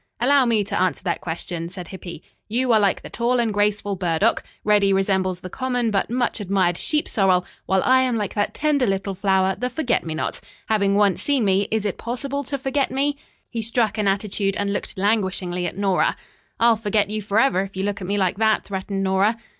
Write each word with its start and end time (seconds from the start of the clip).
"Allow 0.19 0.45
me 0.45 0.63
to 0.63 0.81
answer 0.81 1.03
that 1.03 1.21
question," 1.21 1.69
said 1.69 1.89
Hippy. 1.89 2.23
"You 2.47 2.73
are 2.73 2.79
like 2.79 3.03
the 3.03 3.09
tall 3.11 3.39
and 3.39 3.53
graceful 3.53 3.95
burdock. 3.95 4.43
Reddy 4.63 4.91
resembles 4.91 5.41
the 5.41 5.49
common, 5.51 5.91
but 5.91 6.09
much 6.09 6.39
admired 6.39 6.75
sheep 6.79 7.07
sorrel, 7.07 7.45
while 7.67 7.83
I 7.85 8.01
am 8.01 8.15
like 8.17 8.33
that 8.33 8.55
tender 8.55 8.87
little 8.87 9.13
flower, 9.13 9.55
the 9.55 9.69
forget 9.69 10.03
me 10.03 10.15
not. 10.15 10.41
Having 10.69 10.95
once 10.95 11.21
seen 11.21 11.45
me, 11.45 11.67
is 11.69 11.85
it 11.85 11.99
possible 11.99 12.43
to 12.45 12.57
forget 12.57 12.89
me!" 12.89 13.15
He 13.47 13.61
struck 13.61 13.99
an 13.99 14.07
attitude 14.07 14.55
and 14.57 14.73
looked 14.73 14.97
languishingly 14.97 15.67
at 15.67 15.77
Nora. 15.77 16.15
"I'll 16.59 16.77
forget 16.77 17.11
you 17.11 17.21
forever 17.21 17.61
if 17.61 17.75
you 17.77 17.83
look 17.83 18.01
at 18.01 18.07
me 18.07 18.17
like 18.17 18.37
that," 18.37 18.63
threatened 18.63 19.03
Nora. 19.03 19.37